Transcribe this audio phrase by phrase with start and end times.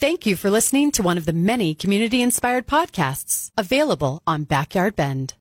[0.00, 4.94] Thank you for listening to one of the many community inspired podcasts available on Backyard
[4.94, 5.34] Bend.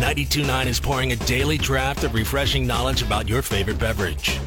[0.00, 4.38] 929 is pouring a daily draft of refreshing knowledge about your favorite beverage.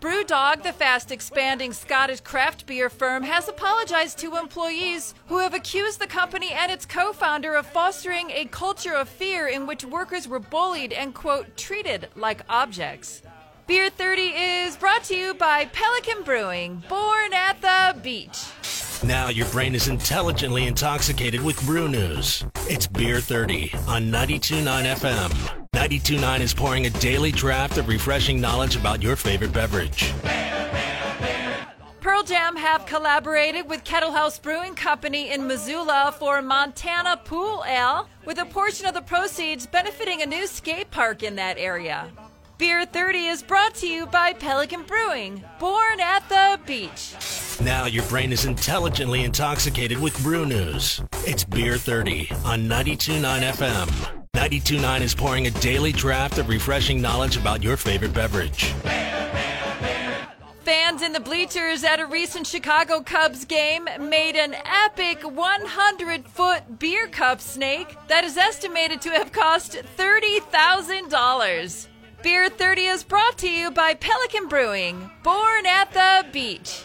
[0.00, 6.00] Brewdog, the fast expanding Scottish craft beer firm, has apologized to employees who have accused
[6.00, 10.26] the company and its co founder of fostering a culture of fear in which workers
[10.26, 13.20] were bullied and, quote, treated like objects.
[13.68, 18.46] Beer 30 is brought to you by Pelican Brewing, born at the beach.
[19.04, 22.44] Now your brain is intelligently intoxicated with brew news.
[22.68, 25.30] It's Beer 30 on 929 FM.
[25.74, 30.12] 929 is pouring a daily draft of refreshing knowledge about your favorite beverage.
[32.00, 38.08] Pearl Jam have collaborated with Kettle House Brewing Company in Missoula for Montana Pool Ale,
[38.24, 42.10] with a portion of the proceeds benefiting a new skate park in that area.
[42.62, 47.12] Beer 30 is brought to you by Pelican Brewing, born at the beach.
[47.60, 51.02] Now your brain is intelligently intoxicated with brew news.
[51.26, 53.88] It's Beer 30 on 929 FM.
[54.34, 58.72] 929 is pouring a daily draft of refreshing knowledge about your favorite beverage.
[60.60, 66.78] Fans in the bleachers at a recent Chicago Cubs game made an epic 100 foot
[66.78, 71.88] beer cup snake that is estimated to have cost $30,000.
[72.22, 76.84] Beer 30 is brought to you by Pelican Brewing, born at the beach.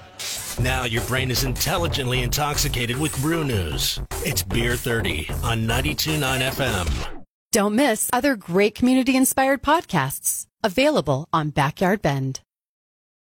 [0.59, 3.99] Now your brain is intelligently intoxicated with brew news.
[4.25, 7.23] It's Beer 30 on 929 FM.
[7.51, 12.39] Don't miss other great community inspired podcasts available on Backyard Bend.